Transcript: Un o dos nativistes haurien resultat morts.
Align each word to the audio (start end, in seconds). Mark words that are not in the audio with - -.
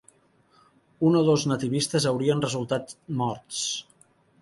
Un 1.09 1.19
o 1.19 1.21
dos 1.27 1.45
nativistes 1.53 2.09
haurien 2.13 2.43
resultat 2.49 2.99
morts. 3.23 3.65